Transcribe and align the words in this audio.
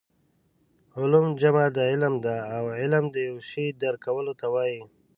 علوم 0.99 1.27
جمع 1.41 1.65
د 1.77 1.79
علم 1.91 2.13
ده 2.25 2.35
او 2.55 2.63
علم 2.79 3.03
د 3.15 3.17
یو 3.29 3.37
شي 3.49 3.65
درک 3.81 3.99
کولو 4.05 4.33
ته 4.39 4.45
وايي 4.53 4.81